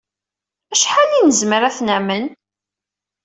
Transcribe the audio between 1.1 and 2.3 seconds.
ay nezmer ad t-namen?